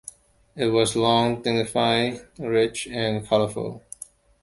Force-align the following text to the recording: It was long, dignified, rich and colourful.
It 0.55 0.65
was 0.69 0.95
long, 0.95 1.43
dignified, 1.43 2.25
rich 2.39 2.87
and 2.87 3.23
colourful. 3.27 3.83